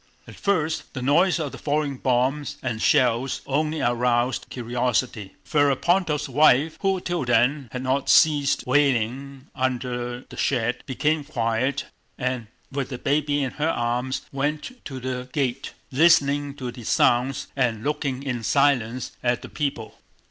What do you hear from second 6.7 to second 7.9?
who till then had